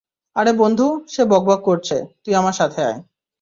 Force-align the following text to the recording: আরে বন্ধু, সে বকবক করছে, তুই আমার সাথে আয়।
আরে 0.35 0.51
বন্ধু, 0.53 0.87
সে 1.07 1.21
বকবক 1.25 1.59
করছে, 1.61 1.97
তুই 2.23 2.33
আমার 2.35 2.53
সাথে 2.53 2.79
আয়। 2.83 2.99